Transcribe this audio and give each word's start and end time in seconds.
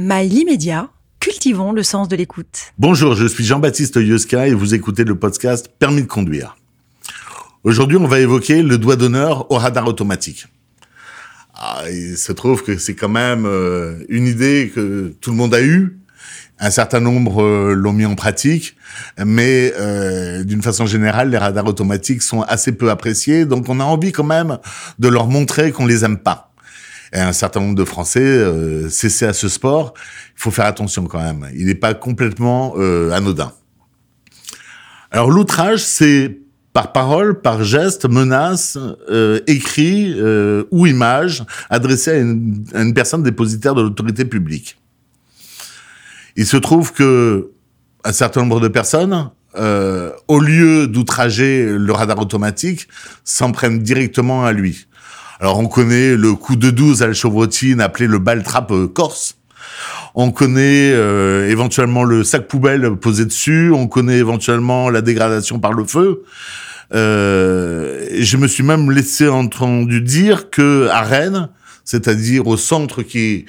Mail 0.00 0.32
immédiat, 0.32 0.90
cultivons 1.18 1.72
le 1.72 1.82
sens 1.82 2.06
de 2.06 2.14
l'écoute. 2.14 2.72
Bonjour, 2.78 3.16
je 3.16 3.26
suis 3.26 3.44
Jean-Baptiste 3.44 3.96
Yuska 3.96 4.46
et 4.46 4.54
vous 4.54 4.72
écoutez 4.72 5.02
le 5.02 5.18
podcast 5.18 5.72
Permis 5.76 6.02
de 6.02 6.06
conduire. 6.06 6.56
Aujourd'hui, 7.64 7.96
on 7.96 8.06
va 8.06 8.20
évoquer 8.20 8.62
le 8.62 8.78
doigt 8.78 8.94
d'honneur 8.94 9.50
au 9.50 9.56
radar 9.56 9.88
automatique. 9.88 10.46
Ah, 11.52 11.82
il 11.90 12.16
se 12.16 12.30
trouve 12.30 12.62
que 12.62 12.78
c'est 12.78 12.94
quand 12.94 13.08
même 13.08 13.44
euh, 13.44 14.04
une 14.08 14.28
idée 14.28 14.70
que 14.72 15.12
tout 15.20 15.32
le 15.32 15.36
monde 15.36 15.52
a 15.52 15.62
eue. 15.62 15.98
Un 16.60 16.70
certain 16.70 17.00
nombre 17.00 17.42
euh, 17.42 17.74
l'ont 17.74 17.92
mis 17.92 18.06
en 18.06 18.14
pratique, 18.14 18.76
mais 19.18 19.74
euh, 19.80 20.44
d'une 20.44 20.62
façon 20.62 20.86
générale, 20.86 21.30
les 21.30 21.38
radars 21.38 21.66
automatiques 21.66 22.22
sont 22.22 22.42
assez 22.42 22.70
peu 22.70 22.92
appréciés, 22.92 23.46
donc 23.46 23.68
on 23.68 23.80
a 23.80 23.84
envie 23.84 24.12
quand 24.12 24.22
même 24.22 24.58
de 25.00 25.08
leur 25.08 25.26
montrer 25.26 25.72
qu'on 25.72 25.86
les 25.86 26.04
aime 26.04 26.18
pas 26.18 26.47
et 27.12 27.20
un 27.20 27.32
certain 27.32 27.60
nombre 27.60 27.74
de 27.74 27.84
Français 27.84 28.20
euh, 28.20 28.88
cessaient 28.88 29.26
à 29.26 29.32
ce 29.32 29.48
sport. 29.48 29.94
Il 30.36 30.40
faut 30.40 30.50
faire 30.50 30.66
attention 30.66 31.04
quand 31.04 31.22
même. 31.22 31.48
Il 31.54 31.66
n'est 31.66 31.74
pas 31.74 31.94
complètement 31.94 32.74
euh, 32.76 33.10
anodin. 33.12 33.52
Alors 35.10 35.30
l'outrage, 35.30 35.82
c'est 35.82 36.38
par 36.72 36.92
parole, 36.92 37.40
par 37.40 37.64
geste, 37.64 38.08
menace, 38.08 38.78
euh, 39.10 39.40
écrit 39.46 40.14
euh, 40.16 40.64
ou 40.70 40.86
image 40.86 41.44
adressé 41.70 42.10
à 42.10 42.18
une, 42.18 42.64
à 42.74 42.82
une 42.82 42.94
personne 42.94 43.22
dépositaire 43.22 43.74
de 43.74 43.82
l'autorité 43.82 44.24
publique. 44.24 44.78
Il 46.36 46.46
se 46.46 46.56
trouve 46.56 46.92
que 46.92 47.50
un 48.04 48.12
certain 48.12 48.42
nombre 48.42 48.60
de 48.60 48.68
personnes, 48.68 49.30
euh, 49.56 50.12
au 50.28 50.38
lieu 50.38 50.86
d'outrager 50.86 51.66
le 51.66 51.92
radar 51.92 52.18
automatique, 52.18 52.86
s'en 53.24 53.50
prennent 53.50 53.80
directement 53.80 54.44
à 54.44 54.52
lui. 54.52 54.86
Alors 55.40 55.58
on 55.60 55.66
connaît 55.66 56.16
le 56.16 56.34
coup 56.34 56.56
de 56.56 56.70
12 56.70 57.02
à 57.02 57.06
la 57.06 57.12
chevrotine 57.12 57.80
appelé 57.80 58.08
le 58.08 58.18
baltrap 58.18 58.72
euh, 58.72 58.88
corse. 58.88 59.36
On 60.16 60.32
connaît 60.32 60.90
euh, 60.92 61.48
éventuellement 61.48 62.02
le 62.02 62.24
sac 62.24 62.48
poubelle 62.48 62.96
posé 62.96 63.24
dessus. 63.24 63.70
On 63.72 63.86
connaît 63.86 64.18
éventuellement 64.18 64.90
la 64.90 65.00
dégradation 65.00 65.60
par 65.60 65.72
le 65.72 65.84
feu. 65.84 66.24
Euh, 66.92 68.08
je 68.18 68.36
me 68.36 68.48
suis 68.48 68.64
même 68.64 68.90
laissé 68.90 69.28
entendu 69.28 70.00
dire 70.00 70.50
que 70.50 70.88
à 70.88 71.02
Rennes, 71.02 71.50
c'est-à-dire 71.84 72.48
au 72.48 72.56
centre 72.56 73.02
qui 73.02 73.46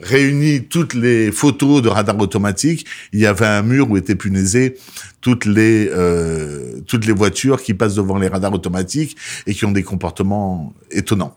réunit 0.00 0.64
toutes 0.64 0.94
les 0.94 1.30
photos 1.30 1.82
de 1.82 1.88
radar 1.88 2.18
automatique, 2.18 2.86
il 3.12 3.20
y 3.20 3.26
avait 3.26 3.46
un 3.46 3.62
mur 3.62 3.90
où 3.90 3.96
étaient 3.96 4.14
punaisées 4.14 4.76
toutes 5.20 5.44
les 5.44 5.88
euh, 5.92 6.67
toutes 6.88 7.06
les 7.06 7.12
voitures 7.12 7.62
qui 7.62 7.74
passent 7.74 7.94
devant 7.94 8.18
les 8.18 8.26
radars 8.26 8.52
automatiques 8.52 9.16
et 9.46 9.54
qui 9.54 9.64
ont 9.64 9.70
des 9.70 9.84
comportements 9.84 10.72
étonnants. 10.90 11.36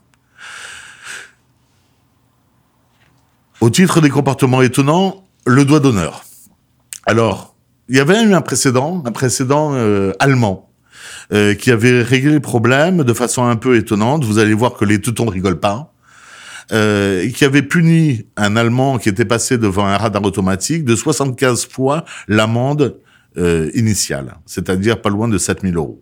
Au 3.60 3.70
titre 3.70 4.00
des 4.00 4.10
comportements 4.10 4.62
étonnants, 4.62 5.24
le 5.46 5.64
doigt 5.64 5.78
d'honneur. 5.78 6.24
Alors, 7.06 7.54
il 7.88 7.96
y 7.96 8.00
avait 8.00 8.22
eu 8.22 8.34
un 8.34 8.40
précédent, 8.40 9.02
un 9.06 9.12
précédent 9.12 9.74
euh, 9.74 10.12
allemand, 10.18 10.70
euh, 11.32 11.54
qui 11.54 11.70
avait 11.70 12.02
réglé 12.02 12.32
le 12.32 12.40
problème 12.40 13.04
de 13.04 13.12
façon 13.12 13.44
un 13.44 13.56
peu 13.56 13.76
étonnante. 13.76 14.24
Vous 14.24 14.38
allez 14.38 14.54
voir 14.54 14.74
que 14.74 14.84
les 14.84 15.00
teutons 15.00 15.26
rigolent 15.26 15.60
pas. 15.60 15.92
Euh, 16.72 17.28
qui 17.30 17.44
avait 17.44 17.62
puni 17.62 18.24
un 18.36 18.56
Allemand 18.56 18.96
qui 18.96 19.08
était 19.08 19.24
passé 19.24 19.58
devant 19.58 19.84
un 19.84 19.96
radar 19.96 20.22
automatique 20.22 20.84
de 20.84 20.94
75 20.94 21.66
fois 21.66 22.04
l'amende 22.28 22.98
euh, 23.38 23.70
initiale, 23.74 24.36
c'est-à-dire 24.46 25.00
pas 25.00 25.10
loin 25.10 25.28
de 25.28 25.38
7000 25.38 25.76
euros. 25.76 26.00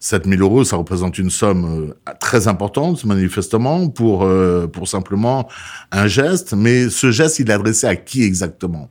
7000 0.00 0.40
euros, 0.40 0.64
ça 0.64 0.76
représente 0.76 1.16
une 1.16 1.30
somme 1.30 1.94
euh, 2.08 2.12
très 2.18 2.48
importante, 2.48 3.04
manifestement, 3.04 3.88
pour, 3.88 4.24
euh, 4.24 4.66
pour 4.66 4.88
simplement 4.88 5.48
un 5.92 6.08
geste. 6.08 6.54
Mais 6.54 6.90
ce 6.90 7.12
geste, 7.12 7.38
il 7.38 7.48
est 7.48 7.52
adressé 7.52 7.86
à 7.86 7.94
qui 7.94 8.24
exactement? 8.24 8.90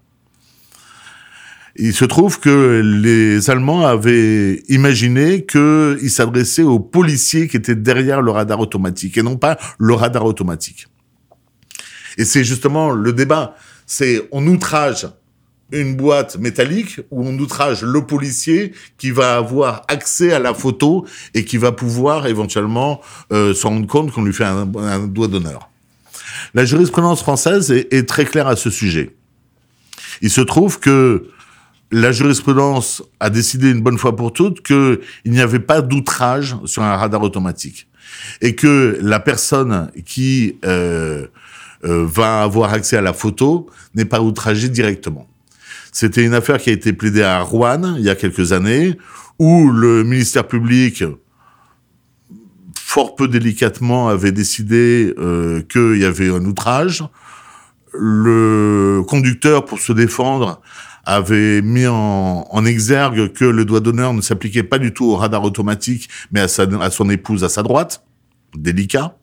Il 1.75 1.93
se 1.93 2.05
trouve 2.05 2.39
que 2.39 2.81
les 2.83 3.49
Allemands 3.49 3.85
avaient 3.85 4.63
imaginé 4.69 5.45
qu'il 5.45 6.09
s'adressait 6.09 6.63
aux 6.63 6.79
policiers 6.79 7.47
qui 7.47 7.57
étaient 7.57 7.75
derrière 7.75 8.21
le 8.21 8.31
radar 8.31 8.59
automatique 8.59 9.17
et 9.17 9.23
non 9.23 9.37
pas 9.37 9.57
le 9.77 9.93
radar 9.93 10.25
automatique. 10.25 10.87
Et 12.17 12.25
c'est 12.25 12.43
justement 12.43 12.91
le 12.91 13.13
débat. 13.13 13.55
C'est 13.85 14.27
on 14.31 14.47
outrage 14.47 15.07
une 15.71 15.95
boîte 15.95 16.37
métallique 16.37 16.99
où 17.11 17.25
on 17.25 17.37
outrage 17.39 17.83
le 17.83 18.05
policier 18.05 18.73
qui 18.97 19.11
va 19.11 19.37
avoir 19.37 19.83
accès 19.87 20.33
à 20.33 20.39
la 20.39 20.53
photo 20.53 21.05
et 21.33 21.45
qui 21.45 21.57
va 21.57 21.71
pouvoir 21.71 22.27
éventuellement 22.27 23.01
euh, 23.31 23.53
se 23.53 23.65
rendre 23.65 23.87
compte 23.87 24.11
qu'on 24.11 24.23
lui 24.23 24.33
fait 24.33 24.45
un, 24.45 24.69
un 24.75 25.07
doigt 25.07 25.27
d'honneur. 25.27 25.69
La 26.53 26.65
jurisprudence 26.65 27.21
française 27.21 27.71
est, 27.71 27.93
est, 27.93 28.07
très 28.07 28.25
claire 28.25 28.47
à 28.47 28.55
ce 28.55 28.69
sujet. 28.69 29.15
Il 30.21 30.29
se 30.29 30.41
trouve 30.41 30.79
que 30.79 31.29
la 31.91 32.11
jurisprudence 32.11 33.03
a 33.19 33.29
décidé 33.29 33.69
une 33.69 33.81
bonne 33.81 33.97
fois 33.97 34.15
pour 34.15 34.33
toutes 34.33 34.61
qu'il 34.61 34.99
n'y 35.25 35.41
avait 35.41 35.59
pas 35.59 35.81
d'outrage 35.81 36.55
sur 36.65 36.83
un 36.83 36.95
radar 36.95 37.21
automatique 37.21 37.87
et 38.41 38.55
que 38.55 38.97
la 39.01 39.19
personne 39.19 39.91
qui 40.05 40.57
euh, 40.65 41.27
euh, 41.83 42.05
va 42.05 42.43
avoir 42.43 42.73
accès 42.73 42.97
à 42.97 43.01
la 43.01 43.13
photo 43.13 43.67
n'est 43.95 44.05
pas 44.05 44.21
outragée 44.21 44.69
directement. 44.69 45.27
C'était 45.91 46.23
une 46.23 46.33
affaire 46.33 46.57
qui 46.57 46.69
a 46.69 46.73
été 46.73 46.93
plaidée 46.93 47.23
à 47.23 47.41
Rouen 47.41 47.95
il 47.97 48.03
y 48.03 48.09
a 48.09 48.15
quelques 48.15 48.53
années, 48.53 48.97
où 49.39 49.69
le 49.69 50.03
ministère 50.03 50.47
public, 50.47 51.03
fort 52.79 53.15
peu 53.15 53.27
délicatement, 53.27 54.07
avait 54.07 54.31
décidé 54.31 55.13
euh, 55.17 55.61
qu'il 55.63 55.97
y 55.97 56.05
avait 56.05 56.29
un 56.29 56.45
outrage. 56.45 57.03
Le 57.93 59.01
conducteur, 59.05 59.65
pour 59.65 59.79
se 59.79 59.91
défendre, 59.91 60.61
avait 61.03 61.61
mis 61.61 61.87
en, 61.87 62.65
exergue 62.65 63.33
que 63.33 63.43
le 63.43 63.65
doigt 63.65 63.79
d'honneur 63.79 64.13
ne 64.13 64.21
s'appliquait 64.21 64.63
pas 64.63 64.77
du 64.77 64.93
tout 64.93 65.05
au 65.05 65.15
radar 65.15 65.43
automatique, 65.43 66.07
mais 66.31 66.41
à 66.41 66.47
son 66.47 67.09
épouse 67.09 67.43
à 67.43 67.49
sa 67.49 67.63
droite. 67.63 68.03
Délicat. 68.55 69.17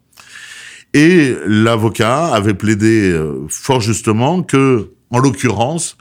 Et 0.95 1.37
l'avocat 1.47 2.29
avait 2.29 2.55
plaidé 2.55 3.11
euh, 3.11 3.47
fort 3.49 3.81
justement 3.81 4.43
que, 4.43 4.91
en 5.11 5.19
l'occurrence, 5.19 5.99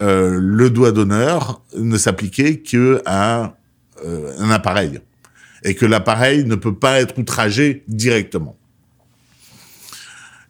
euh, 0.00 0.38
le 0.40 0.70
doigt 0.70 0.92
d'honneur 0.92 1.62
ne 1.76 1.98
s'appliquait 1.98 2.58
que 2.58 3.02
à 3.04 3.56
euh, 4.04 4.32
un 4.38 4.50
appareil 4.50 5.00
et 5.64 5.74
que 5.74 5.86
l'appareil 5.86 6.44
ne 6.44 6.54
peut 6.54 6.74
pas 6.74 7.00
être 7.00 7.18
outragé 7.18 7.82
directement 7.88 8.56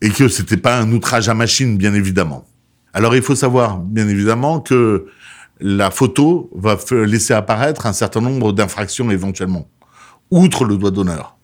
et 0.02 0.10
que 0.10 0.28
c'était 0.28 0.58
pas 0.58 0.78
un 0.78 0.92
outrage 0.92 1.28
à 1.28 1.34
machine 1.34 1.78
bien 1.78 1.94
évidemment. 1.94 2.44
Alors 2.92 3.16
il 3.16 3.22
faut 3.22 3.34
savoir 3.34 3.78
bien 3.78 4.06
évidemment 4.06 4.60
que 4.60 5.06
la 5.60 5.90
photo 5.90 6.50
va 6.54 6.78
laisser 6.90 7.32
apparaître 7.32 7.86
un 7.86 7.92
certain 7.92 8.20
nombre 8.20 8.52
d'infractions 8.52 9.10
éventuellement 9.10 9.68
outre 10.30 10.66
le 10.66 10.76
doigt 10.76 10.90
d'honneur. 10.90 11.37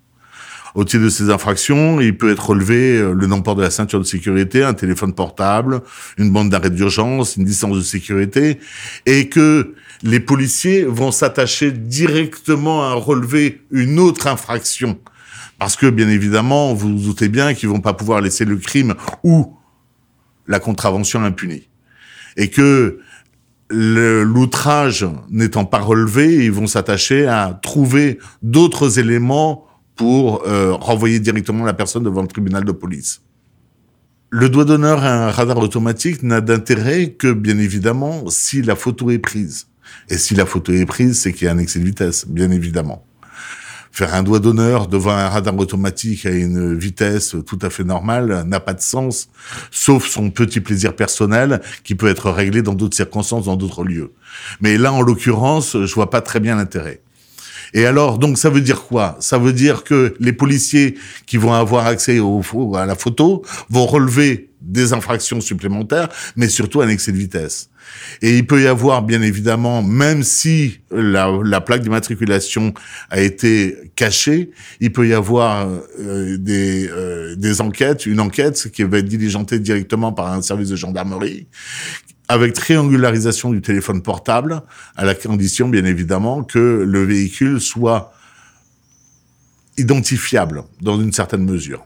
Au 0.75 0.85
titre 0.85 1.05
de 1.05 1.09
ces 1.09 1.31
infractions, 1.31 2.01
il 2.01 2.19
peut 2.19 2.33
être 2.33 2.51
relevé 2.51 2.99
euh, 2.99 3.13
le 3.15 3.29
non-port 3.29 3.55
de 3.55 3.63
la 3.63 3.71
ceinture 3.71 4.01
de 4.01 4.05
sécurité, 4.05 4.65
un 4.65 4.75
téléphone 4.75 5.13
portable, 5.13 5.83
une 6.19 6.33
bande 6.33 6.51
d'arrêt 6.51 6.71
d'urgence, 6.71 7.37
une 7.37 7.45
distance 7.45 7.77
de 7.77 7.83
sécurité, 7.83 8.59
et 9.07 9.29
que 9.29 9.75
les 10.03 10.19
policiers 10.19 10.85
vont 10.85 11.13
s'attacher 11.13 11.71
directement 11.71 12.83
à 12.83 12.95
relever 12.95 13.63
une 13.71 14.01
autre 14.01 14.27
infraction. 14.27 14.99
Parce 15.61 15.77
que, 15.77 15.87
bien 15.87 16.09
évidemment, 16.09 16.75
vous 16.75 16.89
vous 16.89 17.05
doutez 17.05 17.29
bien 17.29 17.55
qu'ils 17.55 17.69
vont 17.69 17.81
pas 17.81 17.95
pouvoir 17.95 18.21
laisser 18.21 18.45
le 18.45 18.57
crime 18.57 18.95
ou 19.23 19.57
la 20.49 20.59
contravention 20.59 21.23
impunie. 21.23 21.69
Et 22.37 22.51
que 22.51 22.99
l'outrage 23.71 25.07
n'étant 25.31 25.65
pas 25.65 25.79
relevé, 25.79 26.45
ils 26.45 26.53
vont 26.53 26.67
s'attacher 26.67 27.29
à 27.29 27.59
trouver 27.63 28.19
d'autres 28.43 28.99
éléments 28.99 29.67
pour 29.97 30.47
euh, 30.47 30.73
renvoyer 30.73 31.21
directement 31.21 31.65
la 31.65 31.75
personne 31.75 32.03
devant 32.03 32.23
le 32.23 32.29
tribunal 32.29 32.65
de 32.65 32.73
police. 32.73 33.23
Le 34.31 34.49
doigt 34.49 34.65
d'honneur 34.65 35.05
à 35.05 35.29
un 35.29 35.31
radar 35.31 35.59
automatique 35.59 36.23
n'a 36.25 36.41
d'intérêt 36.41 37.11
que, 37.11 37.33
bien 37.33 37.59
évidemment, 37.59 38.29
si 38.29 38.63
la 38.63 38.75
photo 38.75 39.11
est 39.11 39.21
prise. 39.21 39.69
Et 40.09 40.19
si 40.19 40.35
la 40.35 40.45
photo 40.45 40.73
est 40.73 40.87
prise, 40.87 41.21
c'est 41.21 41.33
qu'il 41.33 41.47
y 41.47 41.49
a 41.49 41.53
un 41.53 41.59
excès 41.59 41.79
de 41.79 41.85
vitesse, 41.85 42.27
bien 42.27 42.51
évidemment. 42.51 43.07
Faire 43.93 44.13
un 44.13 44.25
doigt 44.25 44.41
d'honneur 44.41 44.89
devant 44.89 45.13
un 45.13 45.29
radar 45.29 45.57
automatique 45.57 46.27
à 46.27 46.31
une 46.31 46.77
vitesse 46.77 47.37
tout 47.47 47.61
à 47.63 47.71
fait 47.71 47.85
normale 47.85 48.43
n'a 48.45 48.59
pas 48.59 48.75
de 48.75 48.81
sens, 48.81 49.29
sauf 49.71 50.09
son 50.09 50.31
petit 50.31 50.61
plaisir 50.61 50.97
personnel 50.97 51.61
qui 51.85 51.95
peut 51.95 52.09
être 52.09 52.33
réglé 52.33 52.61
dans 52.61 52.75
d'autres 52.75 52.97
circonstances, 52.97 53.45
dans 53.45 53.55
d'autres 53.55 53.85
lieux. 53.85 54.11
Mais 54.61 54.79
là, 54.79 54.93
en 54.93 55.01
l'occurrence, 55.01 55.77
je 55.81 55.95
vois 55.95 56.11
pas 56.11 56.23
très 56.23 56.41
bien 56.41 56.57
l'intérêt. 56.57 57.04
Et 57.75 57.87
alors, 57.87 58.19
donc, 58.19 58.39
ça 58.39 58.51
veut 58.51 58.61
dire 58.61 58.83
quoi? 58.83 59.17
Ça 59.21 59.37
veut 59.37 59.53
dire 59.53 59.83
que 59.83 60.15
les 60.21 60.33
policiers 60.33 60.95
qui 61.27 61.37
vont 61.37 61.53
avoir 61.53 61.87
accès 61.87 62.21
au, 62.21 62.41
à 62.77 62.87
la 62.87 62.95
photo 62.95 63.43
vont 63.69 63.85
relever 63.85 64.51
des 64.61 64.93
infractions 64.93 65.41
supplémentaires, 65.41 66.09
mais 66.37 66.49
surtout 66.49 66.81
un 66.81 66.89
excès 66.89 67.13
de 67.13 67.19
vitesse. 67.19 67.69
Et 68.23 68.39
il 68.39 68.47
peut 68.47 68.63
y 68.63 68.67
avoir, 68.67 69.03
bien 69.03 69.21
évidemment, 69.21 69.83
même 69.83 70.23
si 70.23 70.81
la, 70.91 71.31
la 71.45 71.61
plaque 71.61 71.83
d'immatriculation 71.83 72.73
a 73.11 73.21
été 73.21 73.77
cachée, 73.95 74.53
il 74.81 74.93
peut 74.93 75.07
y 75.07 75.13
avoir 75.13 75.69
euh, 76.01 76.39
des, 76.39 76.89
euh, 76.89 77.35
des 77.37 77.61
enquêtes, 77.61 78.07
une 78.07 78.21
enquête 78.21 78.71
qui 78.73 78.85
va 78.85 78.99
être 78.99 79.09
diligentée 79.09 79.59
directement 79.59 80.13
par 80.13 80.33
un 80.33 80.41
service 80.41 80.71
de 80.71 80.77
gendarmerie, 80.77 81.47
avec 82.29 82.55
triangularisation 82.55 83.51
du 83.51 83.61
téléphone 83.61 84.03
portable, 84.03 84.63
à 84.97 85.05
la 85.05 85.15
condition, 85.15 85.69
bien 85.69 85.85
évidemment, 85.85 86.43
que 86.43 86.85
le 86.87 87.05
véhicule 87.05 87.61
soit 87.61 88.13
identifiable 89.77 90.65
dans 90.81 91.01
une 91.01 91.13
certaine 91.13 91.45
mesure. 91.45 91.85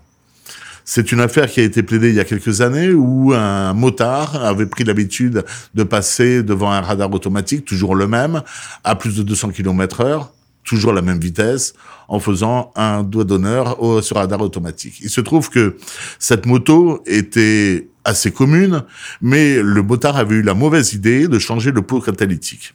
C'est 0.85 1.13
une 1.13 1.21
affaire 1.21 1.51
qui 1.51 1.61
a 1.61 1.65
été 1.65 1.83
plaidée 1.83 2.09
il 2.09 2.15
y 2.15 2.21
a 2.21 2.25
quelques 2.25 2.63
années 2.63 2.93
où 2.93 3.35
un 3.35 3.75
motard 3.75 4.43
avait 4.43 4.65
pris 4.65 4.85
l'habitude 4.85 5.45
de 5.75 5.83
passer 5.83 6.43
devant 6.43 6.71
un 6.71 6.81
radar 6.81 7.13
automatique, 7.13 7.67
toujours 7.67 7.95
le 7.95 8.07
même, 8.07 8.43
à 8.85 8.95
plus 8.95 9.17
de 9.17 9.23
200 9.23 9.51
km 9.51 10.01
heure, 10.01 10.33
toujours 10.65 10.95
la 10.95 11.03
même 11.03 11.19
vitesse, 11.19 11.75
en 12.09 12.21
faisant 12.21 12.73
un 12.75 13.03
doigt 13.03 13.25
d'honneur 13.25 13.77
sur 14.03 14.17
radar 14.17 14.41
automatique. 14.41 15.01
Il 15.03 15.11
se 15.11 15.21
trouve 15.21 15.51
que 15.51 15.77
cette 16.19 16.47
moto 16.47 17.03
était 17.07 17.89
assez 18.09 18.33
commune, 18.33 18.85
mais 19.21 19.61
le 19.63 19.83
motard 19.83 20.17
avait 20.17 20.37
eu 20.37 20.43
la 20.43 20.55
mauvaise 20.55 20.95
idée 20.95 21.29
de 21.29 21.39
changer 21.39 21.71
le 21.71 21.83
pot 21.83 22.01
catalytique. 22.01 22.75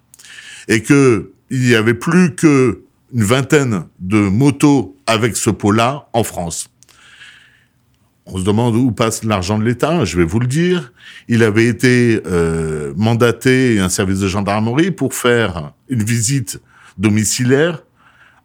Et 0.67 0.81
que 0.81 1.31
il 1.49 1.61
n'y 1.61 1.75
avait 1.75 1.93
plus 1.93 2.35
que 2.35 2.83
une 3.13 3.23
vingtaine 3.23 3.83
de 3.99 4.17
motos 4.17 4.95
avec 5.05 5.35
ce 5.35 5.49
pot-là 5.49 6.07
en 6.13 6.23
France. 6.23 6.69
On 8.25 8.37
se 8.37 8.43
demande 8.43 8.75
où 8.75 8.91
passe 8.91 9.23
l'argent 9.23 9.59
de 9.59 9.65
l'État, 9.65 10.05
je 10.05 10.17
vais 10.17 10.23
vous 10.23 10.39
le 10.39 10.47
dire. 10.47 10.93
Il 11.27 11.43
avait 11.43 11.65
été 11.65 12.21
euh, 12.25 12.93
mandaté 12.95 13.79
un 13.79 13.89
service 13.89 14.19
de 14.19 14.27
gendarmerie 14.27 14.91
pour 14.91 15.13
faire 15.13 15.73
une 15.89 16.03
visite 16.03 16.61
domiciliaire 16.97 17.83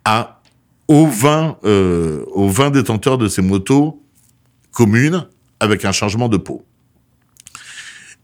à 0.05 0.41
aux 0.89 1.07
20 1.07 1.59
euh, 1.65 2.25
aux 2.33 2.49
20 2.49 2.71
détenteurs 2.71 3.19
de 3.19 3.29
ces 3.29 3.43
motos 3.43 4.03
communes 4.73 5.27
avec 5.61 5.85
un 5.85 5.93
changement 5.93 6.29
de 6.29 6.39
pot. 6.39 6.65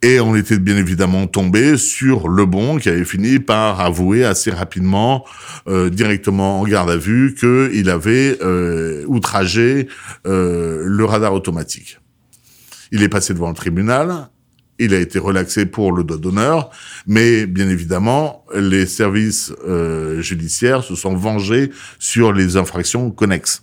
Et 0.05 0.21
on 0.21 0.37
était 0.37 0.59
bien 0.59 0.77
évidemment 0.77 1.27
tombé 1.27 1.79
sur 1.79 2.29
le 2.29 2.45
bon 2.45 2.77
qui 2.77 2.91
avait 2.91 3.07
fini 3.07 3.39
par 3.39 3.81
avouer 3.81 4.23
assez 4.23 4.51
rapidement, 4.51 5.25
euh, 5.67 5.89
directement 5.89 6.61
en 6.61 6.65
garde 6.65 6.91
à 6.91 6.99
vue, 6.99 7.35
qu'il 7.35 7.89
avait 7.89 8.37
euh, 8.43 9.07
outragé 9.07 9.89
euh, 10.27 10.83
le 10.85 11.05
radar 11.07 11.33
automatique. 11.33 12.01
Il 12.93 13.03
est 13.03 13.09
passé 13.09 13.33
devant 13.33 13.49
le 13.49 13.55
tribunal, 13.55 14.29
il 14.79 14.93
a 14.93 15.01
été 15.01 15.19
relaxé 15.19 15.65
pour 15.65 15.91
le 15.91 16.05
doigt 16.05 16.19
d'honneur, 16.19 16.69
mais 17.07 17.47
bien 17.47 17.71
évidemment, 17.71 18.45
les 18.55 18.85
services 18.85 19.55
judiciaires 20.19 20.85
se 20.85 20.97
sont 20.97 21.17
vengés 21.17 21.71
sur 21.99 22.35
les 22.35 22.59
infractions 22.59 23.11
connexes. 23.11 23.63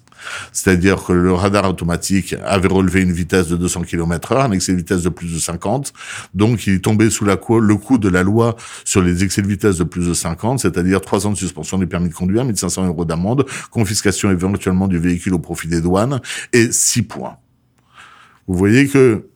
C'est-à-dire 0.51 1.03
que 1.03 1.13
le 1.13 1.33
radar 1.33 1.69
automatique 1.69 2.35
avait 2.43 2.67
relevé 2.67 3.01
une 3.01 3.11
vitesse 3.11 3.47
de 3.47 3.57
200 3.57 3.81
km 3.83 4.31
heure, 4.31 4.41
un 4.41 4.51
excès 4.51 4.71
de 4.73 4.77
vitesse 4.77 5.03
de 5.03 5.09
plus 5.09 5.33
de 5.33 5.39
50. 5.39 5.93
Donc, 6.33 6.67
il 6.67 6.75
est 6.75 6.79
tombé 6.79 7.09
sous 7.09 7.25
la 7.25 7.37
le 7.59 7.75
coup 7.75 7.97
de 7.97 8.09
la 8.09 8.23
loi 8.23 8.55
sur 8.85 9.01
les 9.01 9.23
excès 9.23 9.41
de 9.41 9.47
vitesse 9.47 9.77
de 9.77 9.83
plus 9.83 10.07
de 10.07 10.13
50, 10.13 10.59
c'est-à-dire 10.59 11.01
3 11.01 11.27
ans 11.27 11.31
de 11.31 11.37
suspension 11.37 11.77
du 11.77 11.87
permis 11.87 12.09
de 12.09 12.13
conduire, 12.13 12.45
1500 12.45 12.87
euros 12.87 13.05
d'amende, 13.05 13.45
confiscation 13.71 14.31
éventuellement 14.31 14.87
du 14.87 14.97
véhicule 14.97 15.33
au 15.33 15.39
profit 15.39 15.67
des 15.67 15.81
douanes 15.81 16.21
et 16.53 16.71
6 16.71 17.03
points. 17.03 17.37
Vous 18.47 18.57
voyez 18.57 18.87
que, 18.87 19.27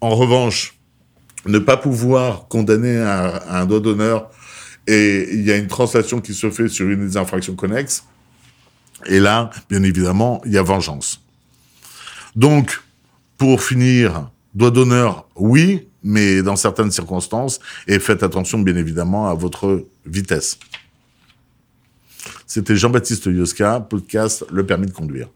en 0.00 0.10
revanche, 0.10 0.78
ne 1.46 1.58
pas 1.58 1.76
pouvoir 1.76 2.48
condamner 2.48 2.98
un, 2.98 3.40
un 3.48 3.66
doigt 3.66 3.80
d'honneur 3.80 4.30
et 4.86 5.28
il 5.32 5.42
y 5.42 5.52
a 5.52 5.56
une 5.56 5.66
translation 5.66 6.20
qui 6.20 6.34
se 6.34 6.50
fait 6.50 6.68
sur 6.68 6.88
une 6.88 7.06
des 7.06 7.16
infractions 7.16 7.54
connexes, 7.54 8.04
et 9.06 9.20
là, 9.20 9.50
bien 9.68 9.82
évidemment, 9.82 10.40
il 10.44 10.52
y 10.52 10.58
a 10.58 10.62
vengeance. 10.62 11.20
Donc, 12.36 12.82
pour 13.36 13.62
finir, 13.62 14.30
doigt 14.54 14.70
d'honneur, 14.70 15.26
oui, 15.36 15.88
mais 16.02 16.42
dans 16.42 16.56
certaines 16.56 16.90
circonstances, 16.90 17.60
et 17.86 17.98
faites 17.98 18.22
attention, 18.22 18.58
bien 18.58 18.76
évidemment, 18.76 19.28
à 19.28 19.34
votre 19.34 19.86
vitesse. 20.04 20.58
C'était 22.46 22.76
Jean-Baptiste 22.76 23.26
Yoska, 23.26 23.80
podcast 23.80 24.44
Le 24.50 24.64
permis 24.64 24.86
de 24.86 24.92
conduire. 24.92 25.28